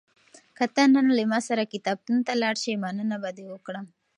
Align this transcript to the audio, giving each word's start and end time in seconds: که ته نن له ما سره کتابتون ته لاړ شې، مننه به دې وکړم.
که 0.57 0.65
ته 0.75 0.83
نن 0.93 1.05
له 1.17 1.23
ما 1.31 1.39
سره 1.47 1.71
کتابتون 1.73 2.17
ته 2.27 2.33
لاړ 2.41 2.55
شې، 2.63 2.73
مننه 2.83 3.17
به 3.23 3.29
دې 3.37 3.45
وکړم. 3.51 3.85